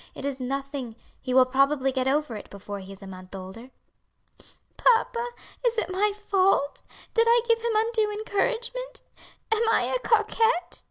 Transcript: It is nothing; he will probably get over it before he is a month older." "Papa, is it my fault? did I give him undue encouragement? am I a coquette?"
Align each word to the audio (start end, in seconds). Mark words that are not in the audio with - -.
It 0.15 0.25
is 0.25 0.39
nothing; 0.39 0.95
he 1.21 1.31
will 1.31 1.45
probably 1.45 1.91
get 1.91 2.07
over 2.07 2.35
it 2.35 2.49
before 2.49 2.79
he 2.79 2.91
is 2.91 3.03
a 3.03 3.05
month 3.05 3.35
older." 3.35 3.69
"Papa, 4.75 5.27
is 5.63 5.77
it 5.77 5.91
my 5.93 6.11
fault? 6.19 6.81
did 7.13 7.27
I 7.29 7.41
give 7.47 7.59
him 7.61 7.75
undue 7.75 8.11
encouragement? 8.11 9.01
am 9.51 9.69
I 9.69 9.95
a 9.95 9.99
coquette?" 9.99 10.79